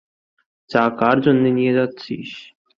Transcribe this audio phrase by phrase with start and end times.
[0.69, 2.29] চা কার জন্যে নিয়ে যাচ্ছিস?